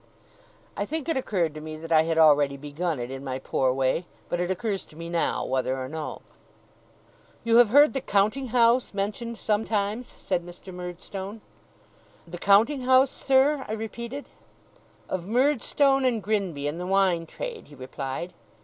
I 0.75 0.83
think 0.83 1.07
it 1.07 1.15
occurred 1.15 1.53
to 1.53 1.61
me 1.61 1.77
that 1.77 1.91
I 1.91 2.01
had 2.01 2.17
already 2.17 2.57
begun 2.57 2.97
it, 2.99 3.11
in 3.11 3.23
my 3.23 3.37
poor 3.37 3.71
way: 3.71 4.07
but 4.29 4.39
it 4.39 4.49
occurs 4.49 4.83
to 4.85 4.95
me 4.95 5.09
now, 5.09 5.45
whether 5.45 5.77
or 5.77 5.87
no. 5.87 6.23
'You 7.43 7.57
have 7.57 7.69
heard 7.69 7.93
the 7.93 8.01
"counting 8.01 8.47
house" 8.47 8.95
mentioned 8.95 9.37
sometimes,' 9.37 10.07
said 10.07 10.43
Mr. 10.43 10.73
Murdstone. 10.73 11.41
'The 12.25 12.39
counting 12.39 12.81
house, 12.81 13.11
sir?' 13.11 13.63
I 13.67 13.73
repeated. 13.73 14.27
'Of 15.07 15.27
Murdstone 15.27 16.03
and 16.03 16.23
Grinby, 16.23 16.65
in 16.67 16.79
the 16.79 16.87
wine 16.87 17.27
trade,' 17.27 17.67
he 17.67 17.75
replied. 17.75 18.33